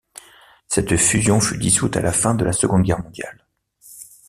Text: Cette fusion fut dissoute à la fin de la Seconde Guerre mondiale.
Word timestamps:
Cette 0.67 0.97
fusion 0.97 1.39
fut 1.39 1.59
dissoute 1.59 1.95
à 1.95 2.01
la 2.01 2.11
fin 2.11 2.33
de 2.33 2.43
la 2.43 2.53
Seconde 2.53 2.81
Guerre 2.81 3.03
mondiale. 3.03 3.45